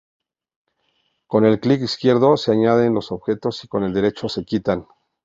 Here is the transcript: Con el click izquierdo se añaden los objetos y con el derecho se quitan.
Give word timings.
Con 1.27 1.45
el 1.45 1.59
click 1.59 1.83
izquierdo 1.83 2.35
se 2.35 2.51
añaden 2.53 2.95
los 2.95 3.11
objetos 3.11 3.63
y 3.63 3.67
con 3.67 3.83
el 3.83 3.93
derecho 3.93 4.29
se 4.29 4.43
quitan. 4.43 4.87